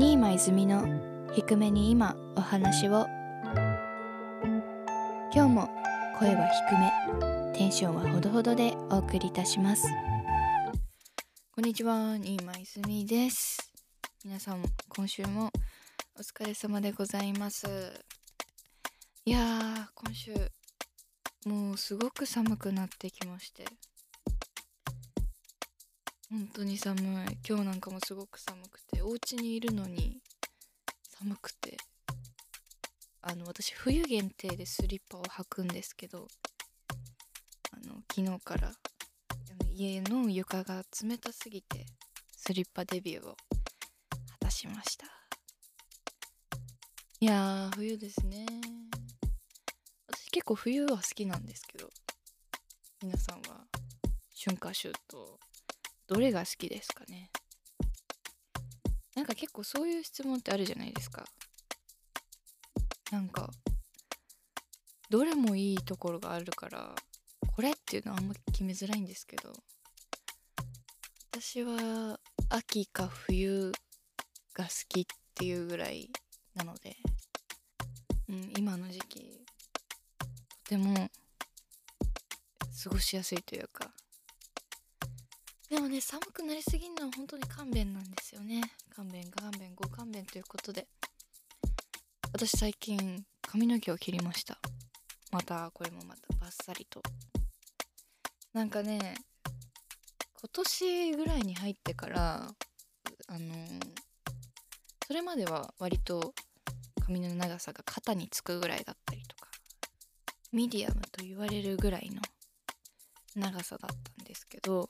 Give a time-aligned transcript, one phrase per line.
[0.00, 0.82] 新間泉の
[1.34, 3.06] 低めに今お話を。
[5.30, 5.68] 今日も
[6.18, 9.86] 声は低めテンションはほどほどでお送りいたします。
[11.54, 13.58] こんにちは新間泉です。
[14.24, 15.50] 皆さん今週も
[16.18, 17.66] お疲れ様でございます。
[19.26, 20.32] いやー今週
[21.44, 23.66] もうすごく寒くなってきまして。
[26.30, 27.38] 本当に寒い。
[27.48, 30.22] 今日なんかもすごく寒くてお家にいるのに
[31.18, 31.76] 寒くて。
[33.22, 36.26] あの私冬限定でスリッパを履くんですけど
[37.70, 38.72] あの昨日から
[39.74, 41.84] 家の床が冷たすぎて
[42.34, 43.36] スリッパデビューを果
[44.40, 45.06] たしました。
[47.20, 48.46] いやー冬ですね。
[50.08, 51.90] 私結構冬は好きなんですけど
[53.02, 53.66] 皆さんは
[54.34, 55.49] 春夏秋冬。
[56.10, 57.30] どれが好きですかね？
[59.14, 61.24] なんか結構そういう質問ってあるじゃないですか。
[63.12, 63.48] なんか
[65.08, 66.96] どれもいいところがあるから
[67.54, 69.52] これっていうのはあんま決めづらいんですけど
[71.32, 72.18] 私は
[72.48, 73.70] 秋か冬
[74.54, 75.04] が好きっ
[75.36, 76.10] ていうぐらい
[76.54, 76.96] なので、
[78.28, 79.44] うん、今の時期
[80.64, 81.08] とても
[82.82, 83.92] 過ごしやすいというか
[85.90, 88.62] ね寒くなりすぎるのは本当に勘弁なんですよね。
[88.94, 90.86] 勘弁勘弁ご勘弁ということで。
[92.32, 94.58] 私最近髪の毛を切りました。
[95.32, 97.02] またこれもまたバッサリと。
[98.52, 99.16] なんかね
[100.40, 102.54] 今年ぐらいに入ってから
[103.26, 103.54] あの、
[105.06, 106.34] それまでは割と
[107.04, 109.50] 髪の長さが肩につくぐらいだったりとか
[110.52, 112.22] ミディアムと言われるぐらいの
[113.34, 114.88] 長さだったんですけど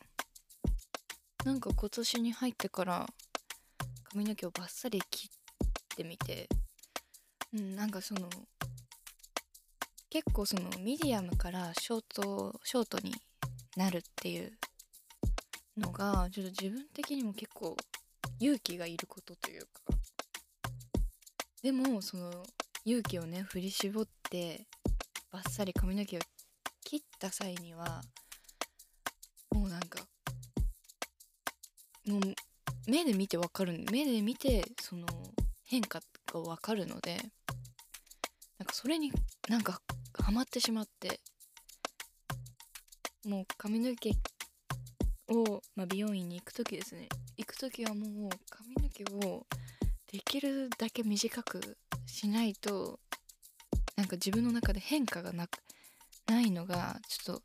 [1.45, 3.07] なんか今年に入ってから
[4.13, 6.49] 髪の毛をバッサリ切ってみて
[7.55, 8.29] うんなんかその
[10.11, 13.15] 結構そのミディアムからショートショートに
[13.77, 14.53] なるっていう
[15.79, 17.77] のがちょっと自分的にも結構
[18.39, 19.83] 勇気がいることというか。
[21.63, 22.43] でもその
[22.85, 24.67] 勇気をね振り絞って
[25.31, 26.21] バッサリ髪の毛を
[26.85, 28.03] 切った際には
[32.11, 32.21] もう
[32.91, 35.07] 目で見てわかる目で見てその
[35.65, 36.01] 変化
[36.33, 37.17] がわかるので
[38.59, 39.13] なんかそれに
[39.49, 39.81] なんか
[40.21, 41.21] ハマってしまって
[43.25, 44.11] もう髪の毛
[45.29, 47.09] を、まあ、美容院に行く時ですね。
[47.37, 49.47] 行く時はもう髪の毛を
[50.11, 52.99] できるだけ短くしないと
[53.97, 55.59] なんか自分の中で変化がなく
[56.27, 57.43] ないのがちょっと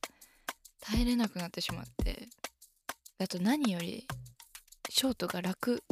[0.81, 2.27] 耐えれなくなってしまって
[3.19, 4.07] あと何より
[4.97, 5.83] ショートが楽。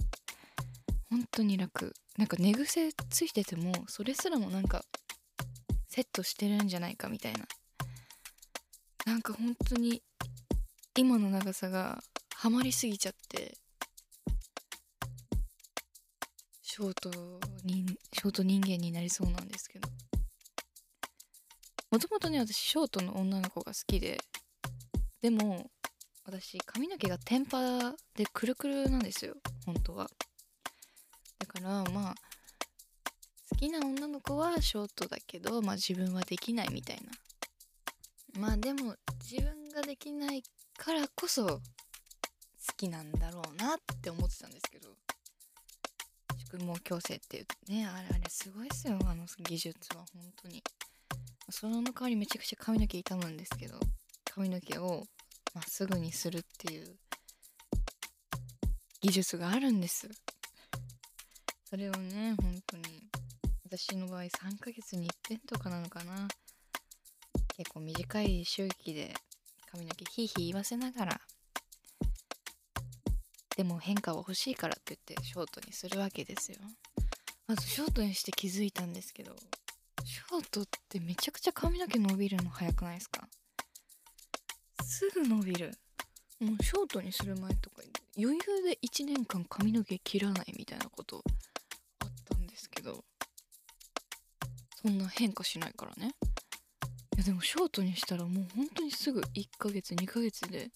[1.09, 1.93] 本当に楽。
[2.17, 4.85] なんか寝癖ついててもそれすらもなんか
[5.89, 7.39] セットしてるんじゃないかみたいな。
[9.05, 10.01] なんか本当に
[10.97, 12.01] 今の長さが
[12.33, 13.57] ハマりすぎちゃって
[16.61, 17.11] ショート
[17.65, 19.89] にショート人間になりそうなんですけど。
[21.91, 24.17] もともとね私ショートの女の子が好きで
[25.21, 25.69] でも
[26.25, 27.59] 私髪の毛がテンパ
[28.15, 29.35] でくるくるなんですよ。
[29.65, 30.09] 本当は。
[31.39, 32.15] だからまあ
[33.49, 38.39] 好きな女の子はショートだけどまあ自分はできないみたいな。
[38.39, 40.43] まあでも自分ができない
[40.77, 41.61] からこそ好
[42.77, 44.95] きなんだろうなって思ってたんですけど。
[46.51, 48.97] 宿毛矯正っていうねあれあれすごいですよ。
[49.05, 50.63] あの技術は本当に。
[51.49, 53.77] その代わりめちゃくちゃ髪の毛傷むんですけど。
[54.33, 55.05] 髪の毛を
[55.53, 56.97] まっすぐにするっていう
[59.01, 60.09] 技術があるんです。
[61.69, 62.83] それをね本当に
[63.65, 66.27] 私の場合3ヶ月に1遍とかなのかな。
[67.55, 69.13] 結構短い周期で
[69.71, 71.21] 髪の毛ヒーヒー言わせながら。
[73.55, 76.57] でも変化は欲しいからって言ってショートにするわけですよ。
[77.47, 79.35] まずショートにして気づいたんですけど
[80.05, 83.22] ショートってめちゃくちゃ髪の毛伸びるの早くないですか？
[85.11, 85.71] すぐ伸びる
[86.39, 87.81] もうショートにする前とか
[88.17, 91.21] 余裕で1年間髪の毛切らないみたいなこと
[91.99, 93.03] あったんですけど
[94.81, 96.11] そんな変化しないからね。
[97.15, 100.69] いやでもショートにしたらもう本当にすぐ1ヶ月2ヶ月で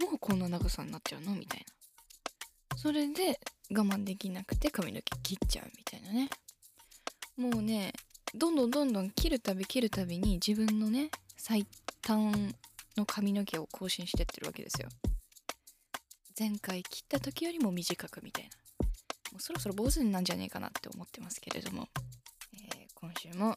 [0.00, 2.76] もうこんな長さになっちゃうのみたいな。
[2.76, 3.38] それで
[3.70, 6.28] 我慢できなくて髪の毛切っちゃうみたいなね。
[7.36, 7.92] もうね
[8.34, 11.66] どんどんどんどん切るたび切るたびに自分のね最
[12.02, 12.54] 短
[13.00, 14.88] の髪の毛を更新してってるわけですよ。
[16.38, 18.50] 前回切った時よりも短くみたいな。
[19.32, 21.88] もうそろそろ坊主になんじゃねえかなって思ってますけれども、
[22.54, 23.56] えー、今週も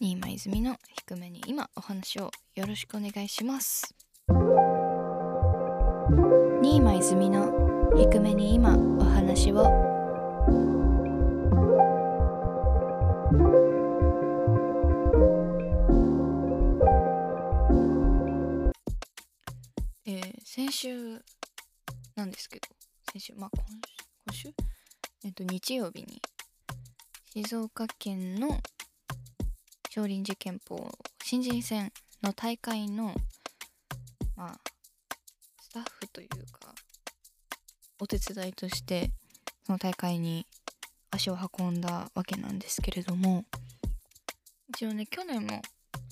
[0.00, 3.94] 新間泉の低めに今お話をよろしくお願いします。
[6.62, 9.85] 新間泉の低めに今お話を
[20.48, 21.20] 先週
[22.14, 22.68] なんですけど
[23.12, 23.50] 先週まあ
[24.28, 24.48] 今週
[25.24, 26.22] えっと日曜日に
[27.34, 28.60] 静岡県の
[29.90, 30.88] 少林寺拳法
[31.24, 33.12] 新人戦の大会の
[34.36, 34.60] まあ
[35.60, 36.72] スタッフというか
[38.00, 39.10] お手伝いとして
[39.66, 40.46] その大会に
[41.10, 43.44] 足を運んだわけなんですけれども
[44.68, 45.60] 一応ね去年も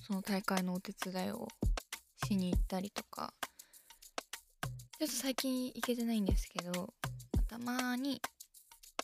[0.02, 1.46] その大会のお手伝いを
[2.26, 3.32] しに行ったりとか
[5.04, 6.94] ちょっと最近行けてないんですけど
[7.46, 8.22] たまに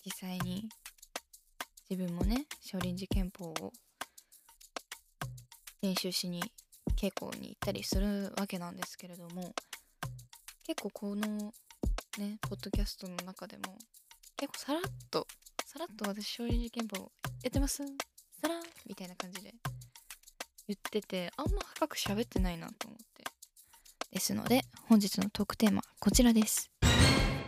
[0.02, 0.66] 実際に
[1.90, 3.72] 自分もね少林寺拳法を
[5.82, 6.40] 練習しに
[6.98, 9.52] 稽古に行ったりするわけなんですけれども
[10.66, 11.52] 結構この
[12.16, 13.76] ねポッドキャストの中でも
[14.38, 15.26] 結構さらっと
[15.66, 17.12] さらっと私少林寺拳法
[17.42, 17.84] やってます
[18.40, 18.54] さら
[18.88, 19.52] みたいな感じで
[20.66, 23.09] 言っててあんま深く喋ってないなと思って。
[24.12, 26.70] ですので本日のトークテーマこちらです。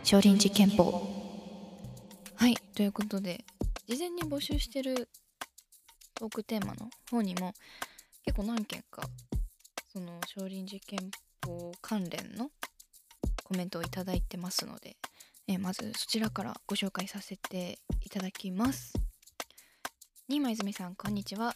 [0.03, 1.01] 少林寺拳法。
[2.35, 3.43] はいということで
[3.87, 5.09] 事前に募集してる
[6.15, 7.53] トークテーマの方にも
[8.25, 9.03] 結構何件か
[9.91, 11.11] その少林寺拳
[11.45, 12.49] 法関連の
[13.43, 14.95] コメントをいいてますので、
[15.47, 18.93] えまずそちらからご紹介させていただきます。
[20.29, 21.55] 新間泉さんこんにちは。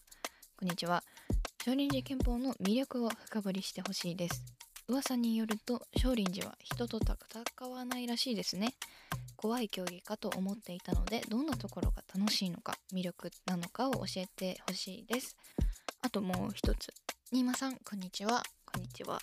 [0.60, 1.02] こんにちは。
[1.64, 4.57] 少林寺拳法の魅力を深掘りしてほしいです。
[4.90, 8.74] 噂によると少林寺は人と戦わないらしいですね。
[9.36, 15.36] 怖い競技かと思っていたのでどんなところが楽しいのか魅力なのかを教えてほしいです。
[16.02, 16.94] あともう一つ。
[17.34, 18.42] 新間さんこんにちは。
[18.66, 19.20] こんにちは。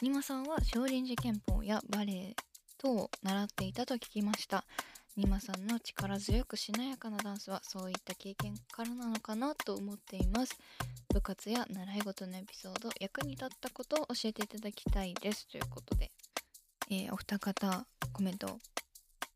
[0.00, 2.36] 新間さんは少林寺拳法やバレエ
[2.78, 4.64] 等を習っていたと聞きました。
[5.16, 10.58] 新間さんの力強くしなやかなダンスはそういった経験からなのかなと思っています。
[11.12, 16.10] 部活や習い事のエピソード役に立ったことを教えていただきたいですということで、
[16.90, 18.58] えー、お二方コメント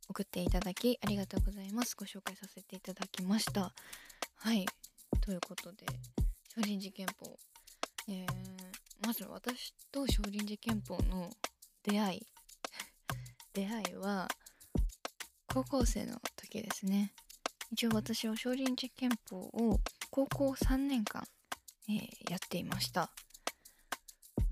[0.09, 3.73] 送っていただきありがとうございますご紹介させていただきました。
[4.37, 4.67] はい。
[5.21, 5.87] ということで
[6.55, 7.37] 少林寺拳法、
[8.09, 8.27] えー、
[9.05, 11.31] まず私と少林寺拳法の
[11.83, 12.27] 出会い。
[13.53, 14.29] 出会いは
[15.53, 17.13] 高校生の時ですね。
[17.73, 19.81] 一応私は少林寺拳法を
[20.11, 21.25] 高校3年間、
[21.89, 23.11] えー、やっていました。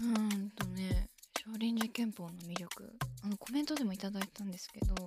[0.00, 1.08] うーんとね
[1.44, 2.92] 少林寺拳法の魅力。
[3.24, 5.00] あのコメントでもいただいたんですけどな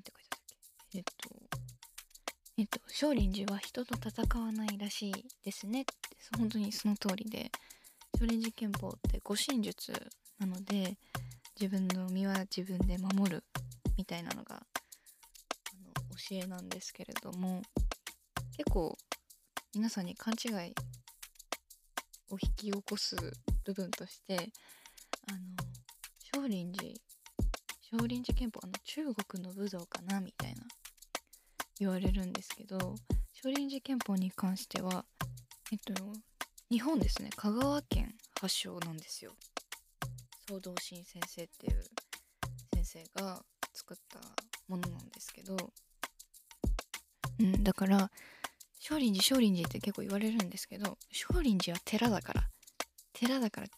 [0.00, 0.58] んて書いてあったっ
[0.90, 0.98] け？
[0.98, 1.12] えっと
[2.58, 5.12] えっと少林寺は人と戦わないらしい
[5.44, 5.82] ですね。
[5.82, 5.92] って
[6.38, 7.50] 本当にその通りで
[8.18, 9.92] 少林寺拳法って護身術
[10.38, 10.96] なので
[11.60, 13.44] 自分の身は自分で守る
[13.96, 17.62] みたいなのがあの教えなんですけれども
[18.56, 18.96] 結構
[19.74, 20.74] 皆さんに勘違い
[22.32, 23.16] を引き起こす
[23.64, 24.36] 部分として
[25.28, 25.38] あの
[26.34, 26.94] 少林寺
[27.80, 30.62] 少林寺拳法あの中国の武道かなみたいな
[31.78, 32.78] 言われるんですけど
[33.34, 35.04] 少林寺拳法に関しては
[35.70, 35.94] えっと
[36.70, 39.32] 日本ですね香川県発祥なんですよ。
[40.48, 41.84] 総道心先生っていう
[42.74, 43.42] 先生が
[43.74, 44.18] 作った
[44.68, 45.56] ものなんですけど。
[47.40, 48.10] うんだから
[48.82, 52.48] 少林寺少林寺って結構言われるんですけど少林寺は寺だから
[53.12, 53.68] 寺だから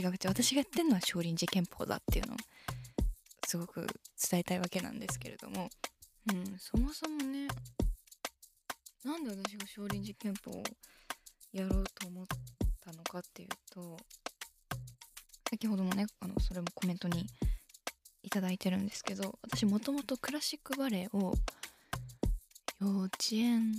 [0.00, 2.36] 違くて私がやってるのは少林寺拳法だっていうのを
[3.46, 3.86] すごく
[4.30, 5.68] 伝えたいわけなんですけれども
[6.32, 7.46] うんそもそもね
[9.04, 10.62] なんで私が少林寺拳法を
[11.52, 12.26] やろうと思っ
[12.80, 13.98] たのかっていうと
[15.50, 17.26] 先ほどもねあのそれもコメントに
[18.22, 21.34] いただいてるんですけど私もともとクラシックバレエを
[22.80, 23.74] 幼稚園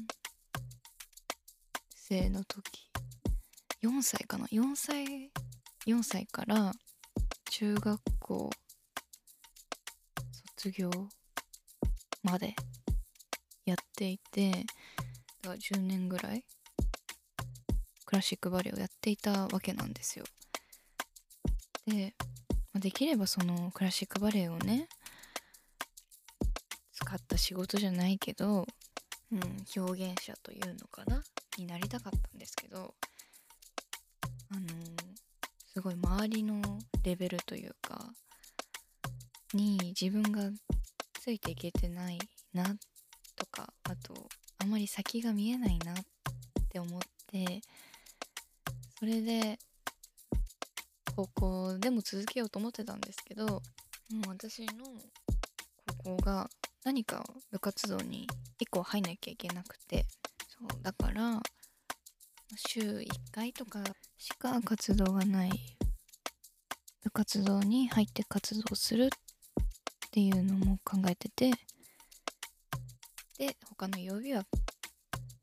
[2.07, 2.91] 生の時。
[3.81, 4.45] 4歳かな。
[4.45, 5.31] 4歳
[5.87, 6.71] 4歳から
[7.49, 8.49] 中学校
[10.55, 10.91] 卒業
[12.21, 12.55] まで
[13.65, 14.67] やっていてだか
[15.49, 16.45] ら10年ぐらい
[18.05, 20.25] クラシックバレエをやっていたわけなんですよ。
[21.87, 22.13] で
[22.71, 24.87] まあできればそのクラシックバレエをね
[26.91, 28.67] 使った仕事じゃないけど、
[29.31, 31.23] うん、表現者というのかな。
[31.57, 32.93] になりたかったんですけど
[34.51, 34.67] あの、
[35.73, 36.61] すごい周りの
[37.03, 38.13] レベルというか
[39.53, 40.49] に自分が
[41.19, 42.19] ついていけてない
[42.53, 42.63] な
[43.35, 44.27] とかあと
[44.59, 45.95] あまり先が見えないなっ
[46.69, 47.61] て思って
[48.99, 49.59] それで
[51.15, 53.61] 高校でも続けようと思ってたんですけどもう
[54.29, 54.71] 私の
[56.03, 56.49] 高校が
[56.83, 58.27] 何か部活動に
[58.61, 60.05] 1個入んなきゃいけなくて
[60.57, 61.41] そうだから
[62.55, 63.83] 週1回とか
[64.17, 65.51] しか活動がない
[67.03, 69.09] 部活動に入って活動するっ
[70.11, 71.51] ていうのも考えてて
[73.37, 74.45] で他の曜日は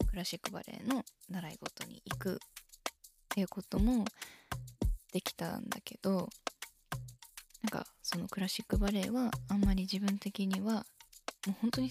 [0.08, 2.36] クラシックバレエの習い事に行くっ
[3.28, 4.04] ていうことも
[5.12, 6.28] できたんだけど
[7.62, 10.82] なんかそのクラシックバレエはあんまり自分的にはも
[11.48, 11.90] う本当に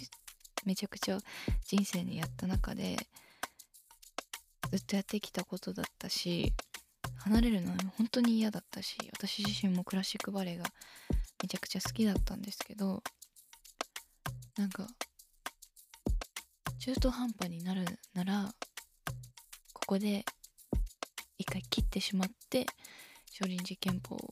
[0.65, 1.17] めちゃくちゃ
[1.65, 2.97] 人生にやった中で
[4.71, 6.53] ずっとやってきたことだったし
[7.17, 10.65] 離れるのは本当に嫌だったし私自身もクラシックバレエが
[11.41, 13.03] めちゃくちゃ好きだったんですけど
[14.57, 14.87] なんか
[16.79, 18.49] 中途半端になるなら
[19.73, 20.25] ここで
[21.37, 22.65] 一回切ってしまって
[23.29, 24.31] 少林寺拳法を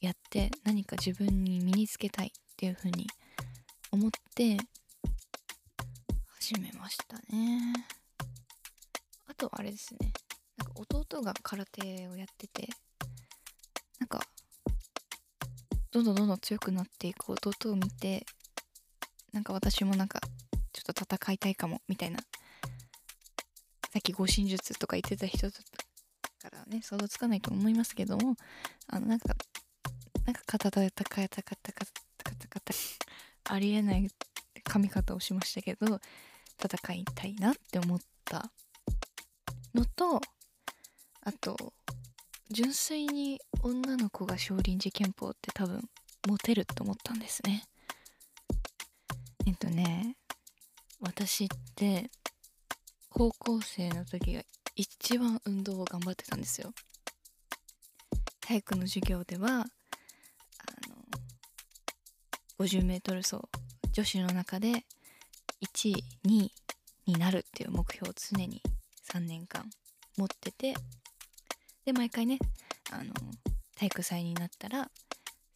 [0.00, 3.06] やって何か自分に身につけたいっていうふうに
[3.90, 4.58] 思って
[6.38, 7.99] 始めましたね。
[9.40, 10.12] とあれですね。
[10.58, 12.68] なんか弟が空手をやってて
[13.98, 14.20] なんか
[15.90, 18.26] どんどんどんどん強くなっていく弟を見て
[19.32, 20.20] なんか私もなんか
[20.72, 22.18] ちょっと戦いたいかもみたいな。
[23.92, 25.52] さっき護身術とか言ってた人だ
[26.48, 28.36] からね想像つかないと思いますけども
[28.86, 29.34] あのなんか
[30.24, 31.84] なんか肩たたかたかたか
[32.16, 32.72] たかたかた
[33.52, 34.08] ありえない
[34.62, 35.98] 髪型をしましたけど
[36.62, 38.52] 戦いたいなって思った
[39.74, 40.20] のと
[41.22, 41.74] あと
[42.50, 45.88] 純粋に女の子が少林寺拳法って多分
[46.28, 47.64] モテると思ったんですね。
[49.46, 50.16] えっとね
[51.00, 52.10] 私って
[53.08, 54.42] 高校生の時が
[54.76, 56.72] 一番運動を頑張ってたんですよ。
[58.40, 59.66] 体育の授業ではあの
[62.58, 63.36] 50m 走
[63.92, 64.84] 女子の中で
[65.62, 66.52] 1位2位
[67.06, 68.62] になるっていう目標を常に
[69.12, 69.68] 3年間
[70.16, 70.74] 持ってて
[71.84, 72.38] で毎回ね
[72.90, 73.12] あの
[73.76, 74.90] 体育祭になったら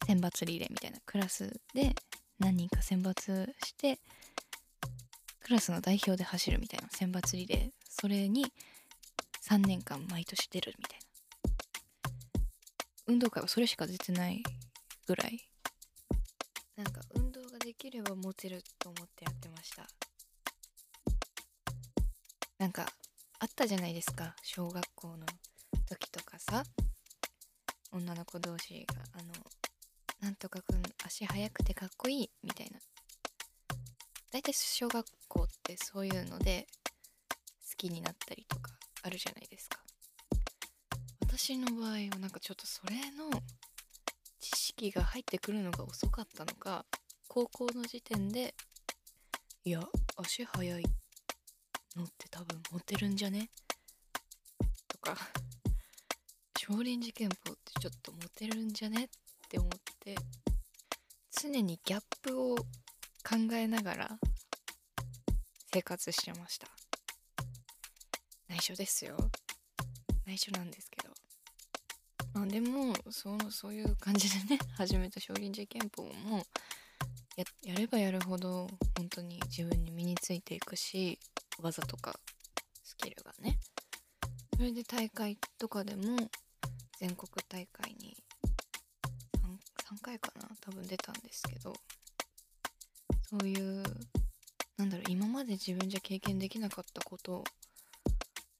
[0.05, 1.93] 選抜リレーみたいなクラスで
[2.39, 3.99] 何人か選抜して
[5.45, 7.69] クラスの代表で走るみたいな選抜リレー。
[7.87, 8.51] それに
[9.47, 11.05] 3年間毎年出るみたいな。
[13.05, 14.41] 運動会はそれしか出てない
[15.05, 15.47] ぐらい。
[16.75, 19.87] なんか運動ができればモテると思ってやってました。
[22.57, 22.87] なんか
[23.55, 24.35] ったじゃないですか。
[24.43, 25.25] 小学校の
[25.87, 26.61] 時とかさ。
[27.93, 29.31] 女の子同士があの
[30.19, 32.79] なんとかくん足速くてかっこいいみたいな。
[34.33, 36.67] 大体小学校ってそういうので
[37.71, 39.79] 好きになったりとかあるじゃないですか。
[41.21, 43.29] 私の場合はなんかちょっとそれの
[44.41, 46.85] 知識が入ってくるのが遅かったのか
[47.29, 48.53] 高校の時点で
[49.63, 49.81] いや
[50.17, 51.04] 足速いって
[51.95, 53.49] のって多分モテるんじゃね？
[54.87, 55.17] とか。
[56.59, 59.05] 少林寺拳法ってちょっとモテるんじゃね？
[59.05, 59.09] っ
[59.49, 60.15] て思って。
[61.31, 62.65] 常にギャップを考
[63.53, 64.19] えながら。
[65.73, 66.67] 生活してました。
[68.47, 69.17] 内緒ですよ。
[70.25, 71.13] 内緒なんですけど。
[72.33, 74.59] まあでもそのそういう感じでね。
[74.77, 76.45] 始めた少林寺拳法も
[77.35, 81.19] ややればやるほど本当に自分に身についていくし。
[81.61, 82.19] 技とか
[82.83, 83.59] スキルがね。
[84.55, 86.17] それで大会とかでも
[86.97, 88.15] 全国大会に
[89.91, 91.73] 3, 3回かな多分出たんですけど
[93.29, 93.83] そういう
[94.77, 97.43] なんだろう今まで自分じゃ経験できなかったこと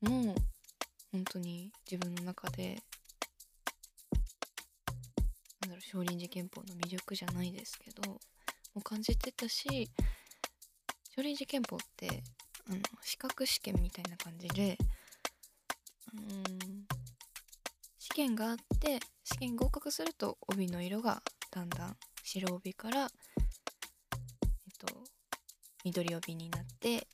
[0.01, 0.35] も
[1.13, 2.77] 本当に自分の中で
[5.61, 8.19] なんだろう少林寺拳法の魅力じゃないですけど
[8.73, 9.89] も感じてたし
[11.15, 12.21] 少林寺拳法って
[12.69, 14.77] あの資格試験みたいな感じで
[16.13, 16.86] うん
[18.00, 23.10] 試験があって試験合格すると帯の色がだんだん白帯からえっ
[24.79, 24.88] と
[25.84, 27.07] 緑帯になって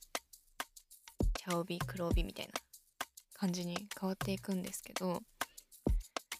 [1.38, 2.52] 茶帯黒帯みたいな
[3.34, 5.20] 感じに変わっていくんですけど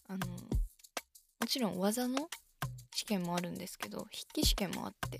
[0.08, 2.28] あのもちろん技の
[2.94, 5.18] 試験もあるんですけど筆記試験もあって。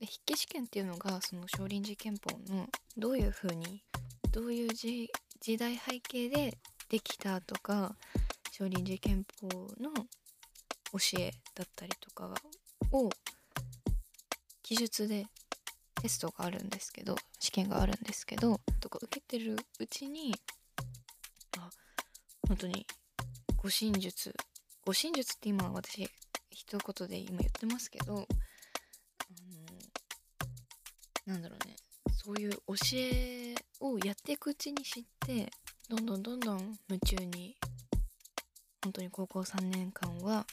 [0.00, 3.82] で筆記試験っていうのがその少林寺拳法のどういう風に
[4.32, 5.10] どういう時
[5.58, 6.58] 代背景で
[6.88, 7.96] できたとか
[8.50, 9.48] 少林寺拳法
[9.80, 9.92] の
[10.92, 12.34] 教えだったりとか
[12.92, 13.08] を
[14.62, 15.26] 記述で
[16.02, 20.34] テストがあるんですけど試験があるんですけどとか受けてるうちに
[21.58, 21.70] あ
[22.46, 22.86] 本当に
[23.56, 24.34] 護身術
[24.84, 26.08] 護身術って今私
[26.50, 28.26] 一言で今言ってますけどあの
[31.26, 31.58] なんだろう
[32.24, 35.50] そういう教えをやっていくうちに知って
[35.88, 37.56] どんどんどんどん夢中に
[38.84, 40.46] 本当に高校3年間は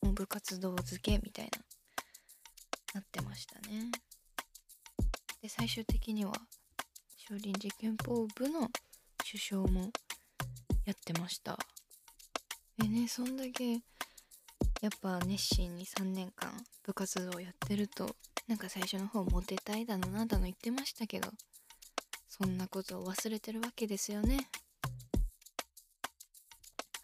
[0.00, 1.50] もう部活動漬けみたいな
[2.94, 3.90] なってましたね。
[5.42, 6.32] で最終的には
[7.16, 8.70] 少林寺拳法部の
[9.28, 9.90] 首相も
[10.86, 11.58] やってました。
[12.78, 13.80] でねそんだけやっ
[15.02, 16.50] ぱ熱心に3年間
[16.82, 18.16] 部活動をやってると
[18.48, 21.30] なんか最初の方モテたいだのなんだの言ってましたけど
[22.28, 24.48] そんなことを忘れてるわけですよね。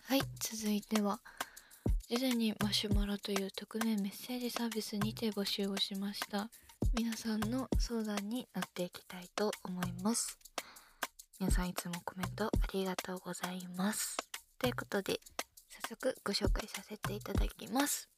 [0.04, 1.20] はい続いては
[2.08, 6.50] 事前にマシュマロという匿名メッセージサービスにて募集をしました。
[6.94, 10.38] 皆さんの相談に乗っていきたいと思います。
[11.40, 14.18] 皆さんいつもコメントありがとうございます。
[14.58, 15.18] ということで
[15.70, 18.11] 早速ご紹介させていただきます。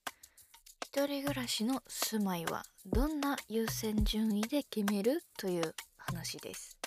[0.95, 6.79] 一人暮らしの住まいはどんな優先順位で決めるという話です。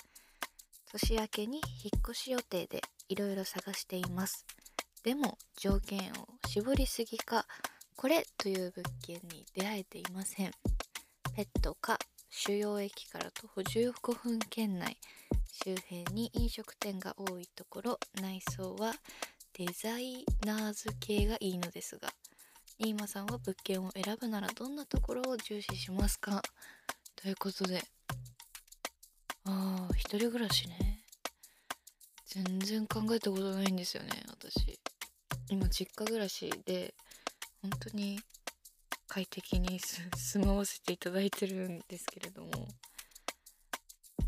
[0.90, 4.46] 年明けに引っ越し予定でいろいろ探しています。
[5.04, 7.44] でも条件を絞りすぎか
[7.96, 10.52] これという物件に出会えていません。
[11.36, 11.98] ペットか
[12.30, 14.96] 主要駅から徒歩15分圏内
[15.52, 18.94] 周辺に飲食店が多いところ内装は
[19.52, 22.08] デザイナーズ系がいいのですが
[22.80, 26.42] ニーマさんは物件を選ぶならどんなところを重視しますか？
[27.16, 27.82] ということで。
[29.44, 31.02] ああ一人暮らしね。
[32.26, 34.78] 全然考えたことないんですよね私。
[35.50, 36.94] 今実家暮らしで
[37.62, 38.20] 本当に
[39.08, 39.80] 快適に
[40.16, 42.68] 住まわせていただいてるんですけれども。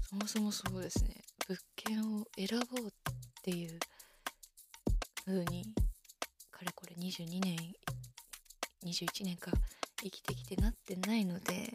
[0.08, 1.22] そもそもそうですね。
[1.46, 2.90] 物件を選ぼうっ
[3.42, 3.78] ていう
[5.24, 5.72] 風に
[6.50, 7.56] かれこれ22年
[8.84, 9.52] 21年か
[10.02, 11.72] 生きてきてなってないので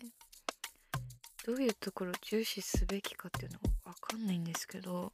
[1.46, 5.12] どういうところを重視すべきかっていうのは分かんないんですけど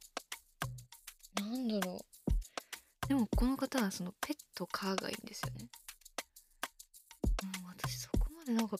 [1.40, 3.08] なんだろう。
[3.08, 5.68] でもこの方はそのペットカーがいいんですよね。
[7.42, 8.76] うん私そこまでなんか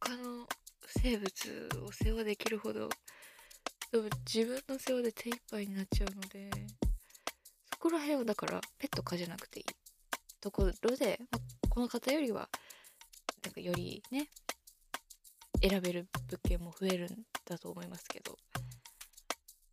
[0.00, 0.48] 他の
[1.00, 2.88] 生物を世話できるほど
[3.92, 6.50] 多分自分の世話で手一杯になっちゃうので
[7.72, 9.66] そこら辺はだからペットかじゃなくていい。
[10.40, 12.48] ところで、まこの方よりは
[13.44, 14.28] なんかよりね
[15.62, 17.08] 選べる物件も増えるん
[17.44, 18.36] だと思いますけど。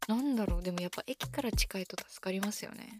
[0.07, 2.99] なんだろうでもやっぱ駅から近いと助かりますよね。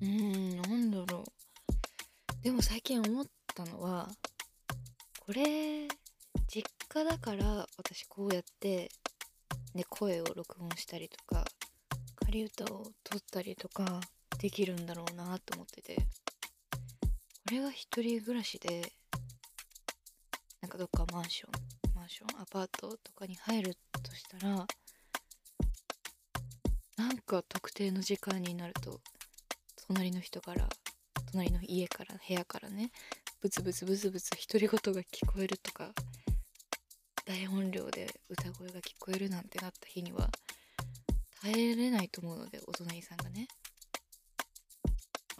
[0.00, 2.42] うんなんだろう。
[2.42, 4.08] でも最近思ったのは
[5.18, 5.88] これ
[6.46, 8.90] 実家だから私こうやって
[9.74, 11.44] ね声を録音したりとか
[12.24, 14.00] 仮歌を撮ったりとか
[14.38, 15.96] できるんだろうなと思ってて。
[17.50, 18.92] れが一人暮らしで
[20.60, 21.50] なんかどっかマンション
[21.96, 24.66] マンションアパートとかに入るとしたら
[26.96, 29.00] なんか特定の時間になると
[29.88, 30.68] 隣の人から
[31.32, 32.90] 隣の家から部屋からね
[33.40, 35.90] ブツブツブツブツ独り言が聞こえるとか
[37.24, 40.30] 大音量で歌声が聞こえるなんてなった日には
[41.42, 43.48] 耐えれないと思うのでお隣さんがね。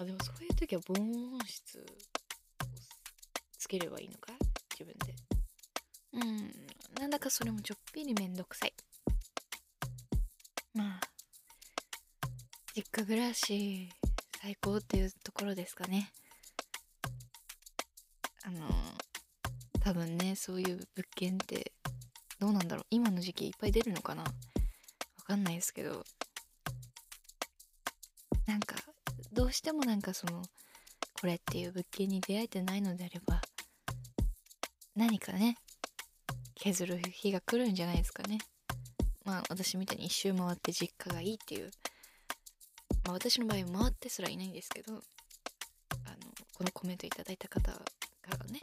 [0.01, 1.83] あでもそういう時は防音室を
[3.59, 4.33] つければいいのか
[4.73, 5.15] 自分で。
[6.15, 6.51] うん。
[6.99, 8.73] なんだかそれもちょっぴりめんどくさい。
[10.73, 11.01] まあ
[12.75, 13.91] 実家暮らし
[14.41, 16.11] 最高っていうところですかね。
[18.45, 18.69] あの
[19.81, 21.73] 多分ねそういう物件って
[22.39, 22.87] どうなんだろう。
[22.89, 24.23] 今の時期いっぱい出るのかな？
[24.23, 24.33] わ
[25.27, 26.03] かんないですけど。
[28.47, 28.77] なんか
[29.33, 30.43] どうしてもなんかその
[31.21, 33.41] これっていう物件に出会えてないのであれば
[34.97, 35.57] 何かね
[36.57, 38.39] 削る日が来るんじゃないですかね。
[39.25, 41.71] まあ私みたいに一周回って実家がいいっていう
[43.05, 45.03] まあ、私の場合回ってすらいないんですけどあの
[46.57, 47.81] このコメントいただいた方か
[48.31, 48.61] らね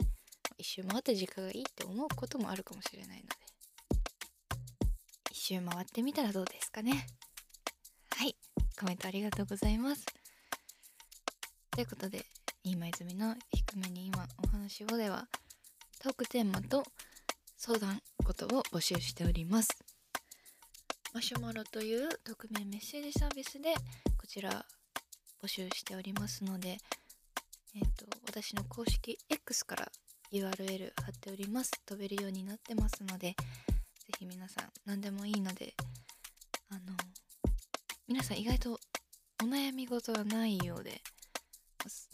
[0.56, 3.28] 一周回って実家がいいって思うこともあるかもしれないので
[5.30, 7.06] 一周回ってみたらどうですかね。
[8.16, 8.34] はい。
[8.78, 10.04] コメントありがとうございます。
[11.78, 12.26] ということで
[12.64, 15.28] 今泉の低めに今お話をでは
[16.02, 16.82] トークテーマと
[17.56, 19.68] 相談ことを募集しております。
[21.14, 23.74] マシュマロという匿名メッセージサービスで
[24.20, 24.66] こちら
[25.40, 26.78] 募集しておりますので、
[27.76, 29.88] えーと、私の公式 X から
[30.32, 31.70] URL 貼っております。
[31.86, 33.36] 飛べるようになってますのでぜ
[34.18, 35.74] ひ皆さん何でもいいので
[36.70, 36.80] あの
[38.08, 38.80] 皆さん意外と
[39.40, 41.00] お悩み事がないようで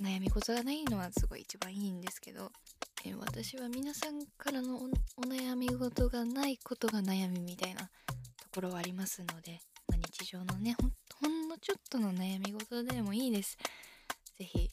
[0.00, 2.50] 悩み事がないのはすごい一番いいんですけど
[3.06, 7.88] え私は皆さんからのお悩み事がないことが悩みみたいなと
[8.54, 13.58] ころはありますので、まあ、日常のねほんほんのちょっとの悩み事でもいいです。
[14.38, 14.70] 是非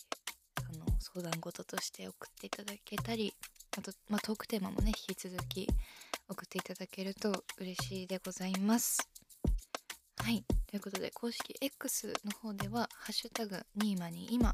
[0.56, 3.34] あの相談事として送っていただけたり
[3.78, 5.68] あと、まあ、トークテーマもね引き続き
[6.30, 9.10] 送っていただけると嬉しいでございます。
[10.18, 10.44] はい。
[10.68, 14.54] ということで公式 X の方では「ハッシュタグニーマに今」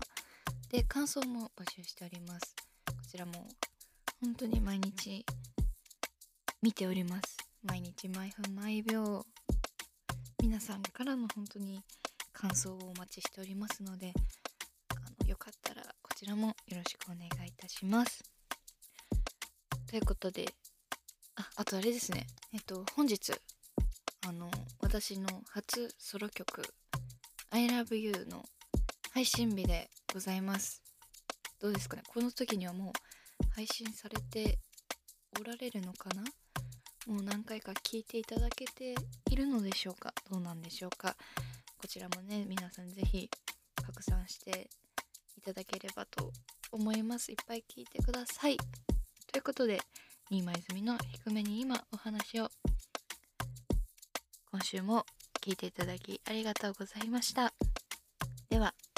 [0.70, 2.56] で感想も募集しております。
[2.88, 3.32] こちらも
[4.22, 5.26] 本当に毎日
[6.62, 7.38] 見ております。
[7.64, 9.26] 毎日毎分毎秒
[10.44, 11.82] 皆さんからの本当に
[12.34, 14.12] 感想をお待ちしておりますので
[14.90, 18.22] あのよかったらこちらもよろしくお願いいたします。
[19.90, 20.54] ということで
[21.38, 22.28] ああとあれですね。
[22.52, 23.32] えっと本日
[24.28, 24.52] あの
[24.82, 26.62] 私の初ソロ曲
[27.52, 28.44] 「ILOVEYOU」の
[29.12, 30.82] 配信日でございます。
[31.60, 32.04] どうですかね？
[32.08, 32.94] この時にはもう
[33.56, 34.60] 配信されて
[35.40, 36.24] おられるのかな？
[37.06, 38.96] もう何回か聞いていただけて
[39.30, 40.14] いるのでしょうか？
[40.32, 41.16] どうなんでしょうか？
[41.78, 43.30] こちらもね皆さん是非
[43.76, 44.70] 拡散して
[45.38, 46.32] いただければと
[46.72, 47.32] 思います。
[47.32, 48.58] いっぱい聞いてください。
[49.32, 49.80] ということで
[50.30, 52.50] 新間泉の低めに今お話を
[54.52, 55.06] 今週も
[55.42, 57.54] 聞いていただきありがとうございました。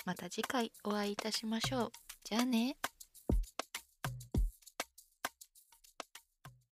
[0.09, 1.91] また次回お会いいたしましょう。
[2.23, 2.77] じゃあね。